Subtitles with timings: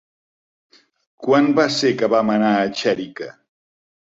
[1.27, 3.29] Quan va ser que vam anar a Xèrica?